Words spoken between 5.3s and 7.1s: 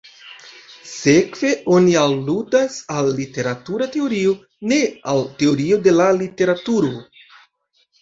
"teorio de la literaturo".